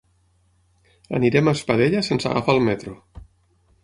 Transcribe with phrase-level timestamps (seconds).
[1.17, 2.95] Anirem a Espadella sense agafar el metro.